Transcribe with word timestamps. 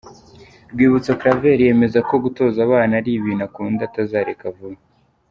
Rwibutso 0.71 1.11
Claver 1.21 1.57
yemeza 1.65 1.99
ko 2.09 2.15
gutoza 2.23 2.57
abana 2.67 2.93
ari 2.99 3.09
ibintu 3.19 3.43
akunda 3.49 3.81
atazareka 3.85 4.45
vuba. 4.55 4.79